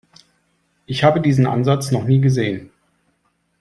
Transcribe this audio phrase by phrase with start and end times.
[0.87, 2.71] Ich habe diesen Ansatz noch nie gesehen.